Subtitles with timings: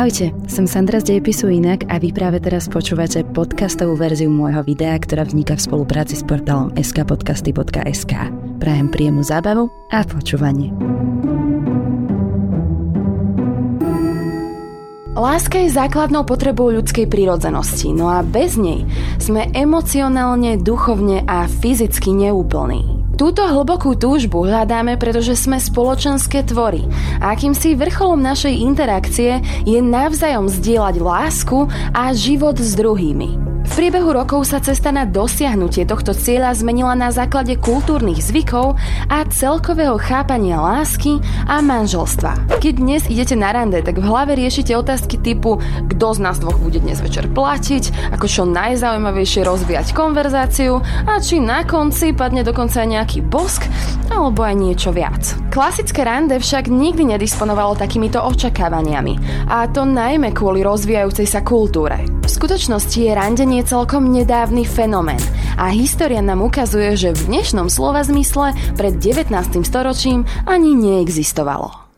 [0.00, 4.96] Ahojte, som Sandra z Dejepisu Inak a vy práve teraz počúvate podcastovú verziu môjho videa,
[4.96, 8.32] ktorá vzniká v spolupráci s portálom skpodcasty.sk.
[8.56, 10.72] Prajem príjemnú zábavu a počúvanie.
[15.12, 18.88] Láska je základnou potrebou ľudskej prírodzenosti, no a bez nej
[19.20, 22.89] sme emocionálne, duchovne a fyzicky neúplní.
[23.20, 26.88] Túto hlbokú túžbu hľadáme, pretože sme spoločenské tvory
[27.20, 33.49] a akýmsi vrcholom našej interakcie je navzájom zdieľať lásku a život s druhými.
[33.80, 38.76] Priebehu rokov sa cesta na dosiahnutie tohto cieľa zmenila na základe kultúrnych zvykov
[39.08, 41.16] a celkového chápania lásky
[41.48, 42.60] a manželstva.
[42.60, 46.60] Keď dnes idete na rande, tak v hlave riešite otázky typu kto z nás dvoch
[46.60, 52.84] bude dnes večer platiť, ako čo najzaujímavejšie rozvíjať konverzáciu a či na konci padne dokonca
[52.84, 53.64] nejaký bosk
[54.12, 55.24] alebo aj niečo viac.
[55.48, 62.09] Klasické rande však nikdy nedisponovalo takýmito očakávaniami a to najmä kvôli rozvíjajúcej sa kultúre.
[62.30, 65.18] Skutočnosti je randenie celkom nedávny fenomén
[65.58, 69.34] a história nám ukazuje, že v dnešnom slova zmysle pred 19.
[69.66, 71.89] storočím ani neexistovalo.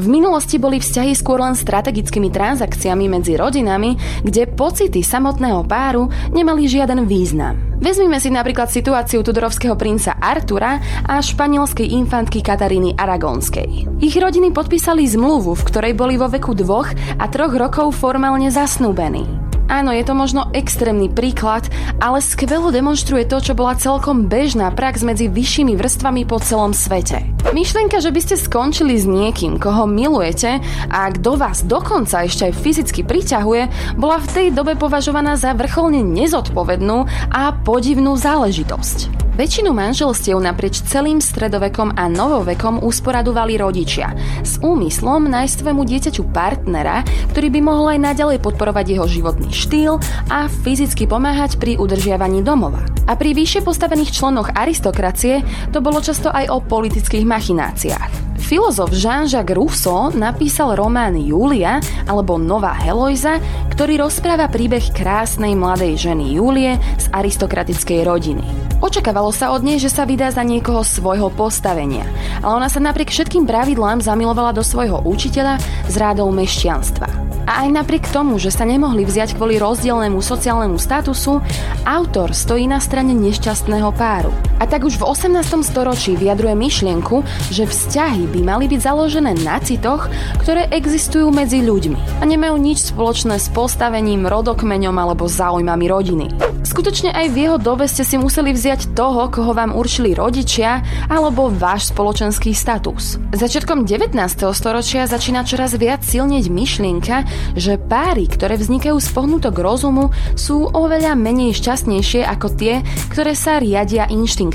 [0.00, 6.64] V minulosti boli vzťahy skôr len strategickými transakciami medzi rodinami, kde pocity samotného páru nemali
[6.64, 7.76] žiaden význam.
[7.84, 14.00] Vezmime si napríklad situáciu tudorovského princa Artura a španielskej infantky Kataríny Aragonskej.
[14.00, 16.88] Ich rodiny podpísali zmluvu, v ktorej boli vo veku dvoch
[17.20, 19.39] a troch rokov formálne zasnúbení.
[19.70, 21.70] Áno, je to možno extrémny príklad,
[22.02, 27.22] ale skvelo demonstruje to, čo bola celkom bežná prax medzi vyššími vrstvami po celom svete.
[27.54, 30.58] Myšlienka, že by ste skončili s niekým, koho milujete
[30.90, 36.02] a kto vás dokonca ešte aj fyzicky priťahuje, bola v tej dobe považovaná za vrcholne
[36.02, 39.29] nezodpovednú a podivnú záležitosť.
[39.40, 44.12] Väčšinu manželstiev naprieč celým stredovekom a novovekom usporadovali rodičia
[44.44, 47.00] s úmyslom nájsť svojmu dieťaťu partnera,
[47.32, 49.96] ktorý by mohol aj naďalej podporovať jeho životný štýl
[50.28, 52.84] a fyzicky pomáhať pri udržiavaní domova.
[53.08, 55.40] A pri vyššie postavených členoch aristokracie
[55.72, 58.29] to bolo často aj o politických machináciách.
[58.50, 61.78] Filozof Jean-Jacques Rousseau napísal román Julia
[62.10, 63.38] alebo Nová Heloiza,
[63.70, 68.42] ktorý rozpráva príbeh krásnej mladej ženy Julie z aristokratickej rodiny.
[68.82, 72.02] Očakávalo sa od nej, že sa vydá za niekoho svojho postavenia,
[72.42, 77.06] ale ona sa napriek všetkým pravidlám zamilovala do svojho učiteľa z rádov mešťanstva.
[77.46, 81.38] A aj napriek tomu, že sa nemohli vziať kvôli rozdielnému sociálnemu statusu,
[81.86, 84.49] autor stojí na strane nešťastného páru.
[84.60, 85.40] A tak už v 18.
[85.64, 90.12] storočí vyjadruje myšlienku, že vzťahy by mali byť založené na citoch,
[90.44, 96.26] ktoré existujú medzi ľuďmi a nemajú nič spoločné s postavením, rodokmeňom alebo záujmami rodiny.
[96.60, 101.48] Skutočne aj v jeho dobe ste si museli vziať toho, koho vám určili rodičia alebo
[101.48, 103.16] váš spoločenský status.
[103.32, 104.12] Začiatkom 19.
[104.52, 107.24] storočia začína čoraz viac silnieť myšlienka,
[107.56, 113.56] že páry, ktoré vznikajú z pohnutok rozumu, sú oveľa menej šťastnejšie ako tie, ktoré sa
[113.56, 114.49] riadia inštinktom.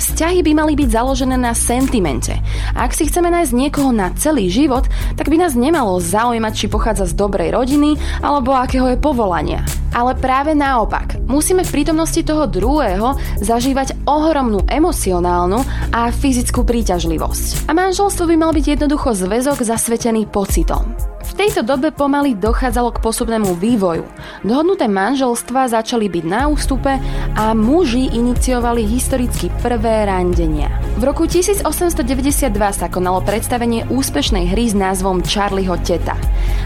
[0.00, 2.32] Vzťahy by mali byť založené na sentimente.
[2.72, 6.72] A ak si chceme nájsť niekoho na celý život, tak by nás nemalo zaujímať, či
[6.72, 9.60] pochádza z dobrej rodiny alebo akého je povolania.
[9.92, 17.68] Ale práve naopak, musíme v prítomnosti toho druhého zažívať ohromnú emocionálnu a fyzickú príťažlivosť.
[17.68, 21.09] A manželstvo by mal byť jednoducho zväzok zasvetený pocitom.
[21.30, 24.02] V tejto dobe pomaly dochádzalo k posubnému vývoju.
[24.42, 26.90] Dohodnuté manželstva začali byť na ústupe
[27.38, 30.79] a muži iniciovali historicky prvé randenia.
[30.98, 36.18] V roku 1892 sa konalo predstavenie úspešnej hry s názvom Charlieho teta.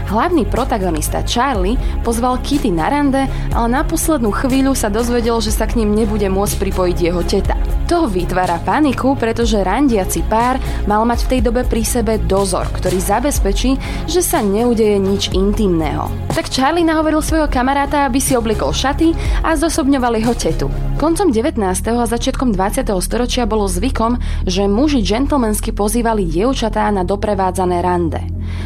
[0.09, 5.69] Hlavný protagonista Charlie pozval Kitty na rande, ale na poslednú chvíľu sa dozvedel, že sa
[5.69, 7.57] k ním nebude môcť pripojiť jeho teta.
[7.85, 10.57] To vytvára paniku, pretože randiaci pár
[10.89, 13.77] mal mať v tej dobe pri sebe dozor, ktorý zabezpečí,
[14.09, 16.09] že sa neudeje nič intimného.
[16.33, 19.13] Tak Charlie nahovoril svojho kamaráta, aby si obliekol šaty
[19.45, 20.67] a zosobňoval jeho tetu.
[20.97, 21.61] Koncom 19.
[21.93, 22.89] a začiatkom 20.
[23.05, 24.14] storočia bolo zvykom,
[24.45, 28.21] že muži džentlmensky pozývali dievčatá na doprevádzané rande.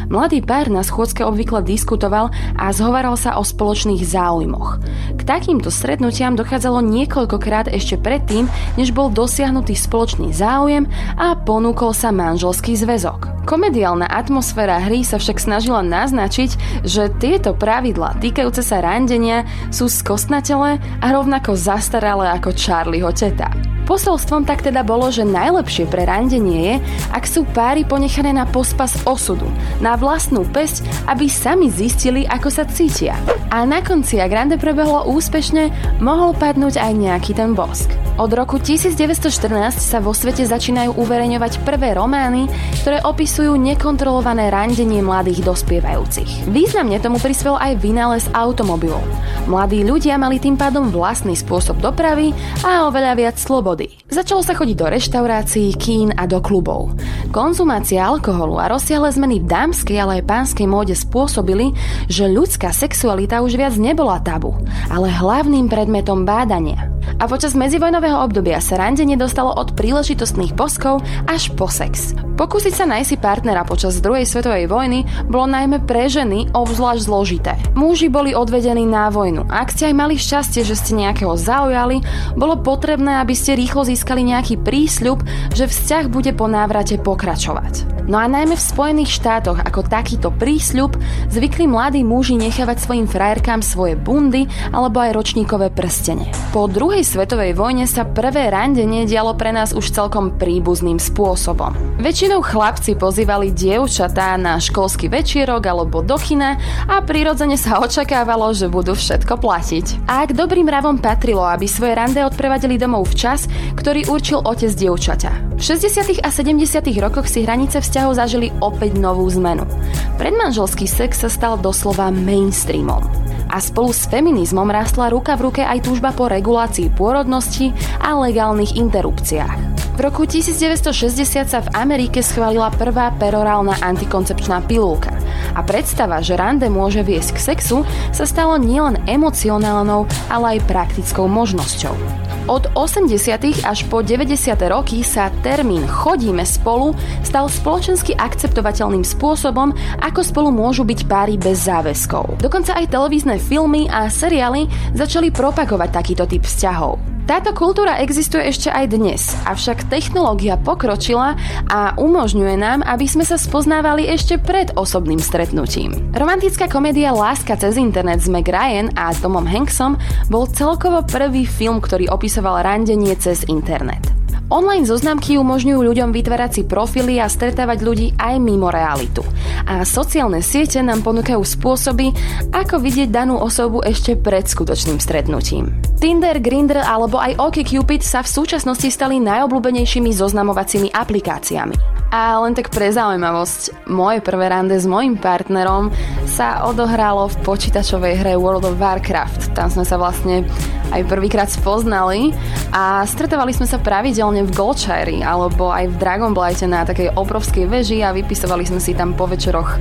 [0.09, 4.81] Mladý pár na schôdzke obvykle diskutoval a zhovaral sa o spoločných záujmoch.
[5.15, 12.09] K takýmto stretnutiam dochádzalo niekoľkokrát ešte predtým, než bol dosiahnutý spoločný záujem a ponúkol sa
[12.09, 13.45] manželský zväzok.
[13.45, 20.77] Komediálna atmosféra hry sa však snažila naznačiť, že tieto pravidlá týkajúce sa randenia sú skostnatelé
[21.01, 23.68] a rovnako zastaralé ako Charlieho teta.
[23.89, 26.75] Posolstvom tak teda bolo, že najlepšie pre randenie je,
[27.09, 29.49] ak sú páry ponechané na pospas osudu,
[29.81, 33.17] na vlastnú pesť, aby sami zistili, ako sa cítia.
[33.49, 35.73] A na konci, ak rande prebehlo úspešne,
[36.05, 37.89] mohol padnúť aj nejaký ten bosk.
[38.19, 42.51] Od roku 1914 sa vo svete začínajú uverejňovať prvé romány,
[42.83, 46.51] ktoré opisujú nekontrolované randenie mladých dospievajúcich.
[46.51, 48.99] Významne tomu prispel aj vynález automobilov.
[49.47, 53.78] Mladí ľudia mali tým pádom vlastný spôsob dopravy a oveľa viac slobody.
[54.09, 56.97] Začalo sa chodiť do reštaurácií, kín a do klubov.
[57.29, 61.71] Konzumácia alkoholu a rozsiahle zmeny v dámskej, ale aj pánskej móde spôsobili,
[62.09, 64.57] že ľudská sexualita už viac nebola tabu,
[64.89, 66.89] ale hlavným predmetom bádania.
[67.17, 72.13] A počas medzivojnového obdobia sa randenie dostalo od príležitostných boskov až po sex.
[72.37, 77.53] Pokúsiť sa nájsť si partnera počas druhej svetovej vojny bolo najmä pre ženy obzvlášť zložité.
[77.75, 79.43] Muži boli odvedení na vojnu.
[79.51, 81.99] Ak ste aj mali šťastie, že ste nejakého zaujali,
[82.39, 85.19] bolo potrebné, aby ste rýchlo získali nejaký prísľub,
[85.51, 87.98] že vzťah bude po návrate pokračovať.
[88.09, 90.97] No a najmä v Spojených štátoch ako takýto prísľub
[91.29, 96.33] zvykli mladí muži nechávať svojim frajerkám svoje bundy alebo aj ročníkové prstenie.
[96.49, 101.77] Po druhej svetovej vojne sa prvé randenie dialo pre nás už celkom príbuzným spôsobom.
[102.01, 106.57] Väčšinou chlapci pozývali dievčatá na školský večierok alebo do kina
[106.89, 110.09] a prirodzene sa očakávalo, že budú všetko platiť.
[110.09, 113.45] A k dobrým mravom patrilo, aby svoje rande odprevadili domov včas,
[113.77, 115.59] ktorý určil otec dievčaťa.
[115.59, 116.25] V 60.
[116.25, 116.65] a 70.
[117.03, 119.67] rokoch si hranice vzťah vzťahov zažili opäť novú zmenu.
[120.15, 123.03] Predmanželský sex sa stal doslova mainstreamom.
[123.51, 128.79] A spolu s feminizmom rastla ruka v ruke aj túžba po regulácii pôrodnosti a legálnych
[128.79, 129.83] interrupciách.
[129.97, 135.11] V roku 1960 sa v Amerike schválila prvá perorálna antikoncepčná pilulka
[135.51, 137.83] a predstava, že rande môže viesť k sexu,
[138.15, 142.18] sa stalo nielen emocionálnou, ale aj praktickou možnosťou.
[142.49, 143.61] Od 80.
[143.61, 144.33] až po 90.
[144.73, 149.69] roky sa termín chodíme spolu stal spoločensky akceptovateľným spôsobom,
[150.01, 152.41] ako spolu môžu byť páry bez záväzkov.
[152.41, 154.65] Dokonca aj televízne filmy a seriály
[154.97, 157.18] začali propagovať takýto typ vzťahov.
[157.29, 161.37] Táto kultúra existuje ešte aj dnes, avšak technológia pokročila
[161.69, 165.93] a umožňuje nám, aby sme sa spoznávali ešte pred osobným stretnutím.
[166.17, 170.01] Romantická komédia Láska cez internet s Meg Ryan a Tomom Hanksom
[170.33, 174.08] bol celkovo prvý film, ktorý opisoval randenie cez internet.
[174.49, 179.21] Online zoznamky umožňujú ľuďom vytvárať si profily a stretávať ľudí aj mimo realitu.
[179.69, 182.09] A sociálne siete nám ponúkajú spôsoby,
[182.49, 185.69] ako vidieť danú osobu ešte pred skutočným stretnutím.
[186.01, 191.98] Tinder, Grindr alebo aj OkCupid sa v súčasnosti stali najobľúbenejšími zoznamovacími aplikáciami.
[192.09, 195.93] A len tak pre zaujímavosť, moje prvé rande s mojim partnerom
[196.25, 199.53] sa odohralo v počítačovej hre World of Warcraft.
[199.53, 200.41] Tam sme sa vlastne
[200.89, 202.33] aj prvýkrát spoznali
[202.73, 208.01] a stretovali sme sa pravidelne v Goldshire alebo aj v Dragonblighte na takej obrovskej veži
[208.01, 209.77] a vypisovali sme si tam po večeroch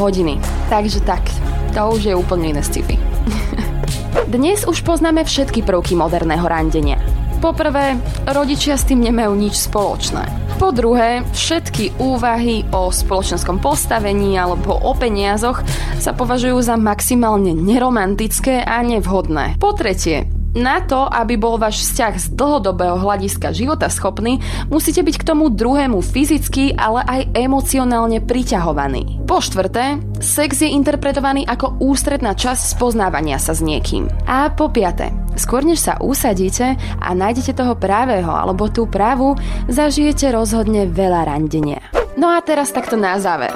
[0.00, 0.40] hodiny.
[0.72, 1.28] Takže tak,
[1.76, 2.80] to už je úplne iné sci
[4.34, 6.96] Dnes už poznáme všetky prvky moderného randenia.
[7.44, 8.00] Poprvé,
[8.32, 10.49] rodičia s tým nemajú nič spoločné.
[10.60, 15.64] Po druhé, všetky úvahy o spoločenskom postavení alebo o peniazoch
[15.96, 19.56] sa považujú za maximálne neromantické a nevhodné.
[19.56, 25.16] Po tretie, na to, aby bol váš vzťah z dlhodobého hľadiska života schopný, musíte byť
[25.22, 29.22] k tomu druhému fyzicky, ale aj emocionálne priťahovaný.
[29.30, 34.10] Po štvrté, sex je interpretovaný ako ústredná časť spoznávania sa s niekým.
[34.26, 39.38] A po piaté, skôr než sa usadíte a nájdete toho právého alebo tú právu,
[39.70, 41.78] zažijete rozhodne veľa randenia.
[42.18, 43.54] No a teraz takto na záver.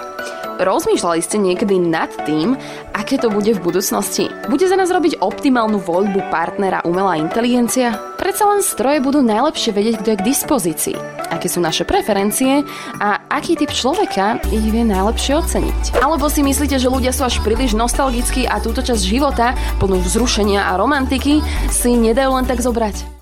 [0.54, 2.54] Rozmýšľali ste niekedy nad tým,
[2.94, 4.30] aké to bude v budúcnosti?
[4.46, 7.99] Bude za nás robiť optimálnu voľbu partnera umelá inteligencia?
[8.14, 10.96] Predsa len stroje budú najlepšie vedieť, kto je k dispozícii,
[11.26, 12.62] aké sú naše preferencie
[13.02, 15.99] a aký typ človeka ich vie najlepšie oceniť.
[15.99, 20.70] Alebo si myslíte, že ľudia sú až príliš nostalgickí a túto časť života, plnú vzrušenia
[20.70, 21.42] a romantiky,
[21.75, 23.13] si nedajú len tak zobrať?